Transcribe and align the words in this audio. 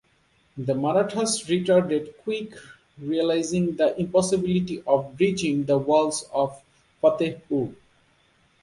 The 0.57 0.73
Marathas 0.73 1.47
retreated 1.47 2.17
quick 2.23 2.53
realising 2.99 3.75
the 3.75 3.95
impossibility 4.01 4.81
of 4.87 5.15
breaching 5.15 5.65
the 5.65 5.77
walls 5.77 6.27
of 6.33 6.59
Fatehpur. 7.03 7.75